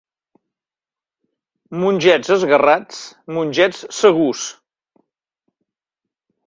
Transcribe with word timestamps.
Mongets 1.83 2.33
esguerrats, 2.37 3.05
mongets 3.37 3.85
segurs. 4.01 4.43